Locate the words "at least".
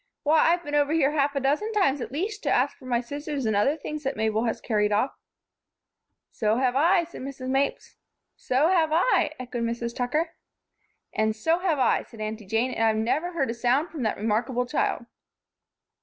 2.01-2.41